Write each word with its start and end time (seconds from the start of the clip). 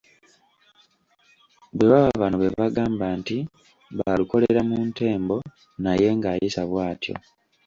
Bwe 1.75 1.85
baba 1.91 2.11
bano 2.21 2.35
bebagamba 2.43 3.05
nti 3.19 3.37
ba 3.97 4.09
"Lukololera 4.19 4.61
mu 4.69 4.77
ntembo" 4.89 5.35
naye 5.83 6.07
ng'ayisa 6.17 6.61
bwatyo. 6.69 7.13